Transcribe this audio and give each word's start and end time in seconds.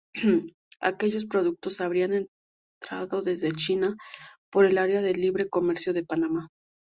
Aquellos 0.79 1.27
productos 1.27 1.79
habrían 1.79 2.27
entrado 2.83 3.21
desde 3.21 3.51
China, 3.51 3.95
por 4.51 4.65
el 4.65 4.79
área 4.79 4.99
de 5.03 5.13
libre 5.13 5.47
comercio 5.47 5.93
de 5.93 6.03
Panamá. 6.03 6.49